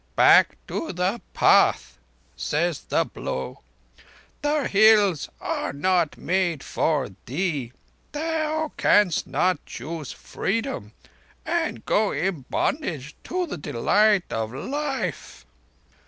'Back 0.15 0.57
to 0.65 0.91
the 0.91 1.21
path,' 1.31 1.99
says 2.35 2.79
the 2.85 3.05
Blow. 3.05 3.61
'The 4.41 4.67
Hills 4.67 5.29
are 5.39 5.71
not 5.71 6.15
for 6.63 7.09
thee. 7.27 7.71
Thou 8.11 8.71
canst 8.77 9.27
not 9.27 9.63
choose 9.67 10.11
Freedom 10.11 10.91
and 11.45 11.85
go 11.85 12.11
in 12.11 12.45
bondage 12.49 13.15
to 13.25 13.45
the 13.45 13.59
delight 13.59 14.33
of 14.33 14.51
life. 14.51 15.45